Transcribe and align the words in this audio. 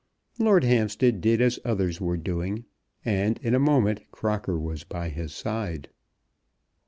Lord 0.39 0.63
Hampstead 0.63 1.21
did 1.21 1.41
as 1.41 1.59
others 1.63 2.01
were 2.01 2.17
doing, 2.17 2.65
and 3.05 3.37
in 3.43 3.53
a 3.53 3.59
moment 3.59 4.01
Crocker 4.11 4.59
was 4.59 4.83
by 4.83 5.09
his 5.09 5.31
side. 5.31 5.89